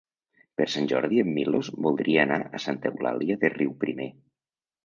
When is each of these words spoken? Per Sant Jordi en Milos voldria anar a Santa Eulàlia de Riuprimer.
Per 0.61 0.65
Sant 0.75 0.87
Jordi 0.91 1.19
en 1.25 1.29
Milos 1.35 1.69
voldria 1.87 2.23
anar 2.29 2.39
a 2.47 2.63
Santa 2.65 2.93
Eulàlia 2.95 3.39
de 3.45 3.53
Riuprimer. 3.59 4.13